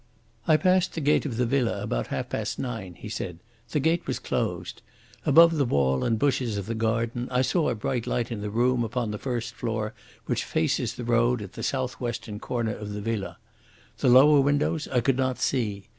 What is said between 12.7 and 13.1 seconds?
of the